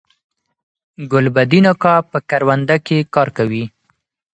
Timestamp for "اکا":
1.73-1.95